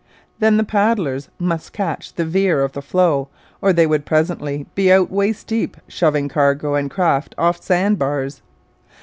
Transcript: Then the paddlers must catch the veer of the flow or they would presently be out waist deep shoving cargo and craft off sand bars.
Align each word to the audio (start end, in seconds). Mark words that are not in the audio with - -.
Then 0.39 0.57
the 0.57 0.63
paddlers 0.63 1.29
must 1.37 1.73
catch 1.73 2.15
the 2.15 2.25
veer 2.25 2.63
of 2.63 2.71
the 2.71 2.81
flow 2.81 3.27
or 3.61 3.71
they 3.71 3.85
would 3.85 4.03
presently 4.03 4.65
be 4.73 4.91
out 4.91 5.11
waist 5.11 5.45
deep 5.45 5.77
shoving 5.87 6.27
cargo 6.27 6.73
and 6.73 6.89
craft 6.89 7.35
off 7.37 7.61
sand 7.61 7.99
bars. 7.99 8.41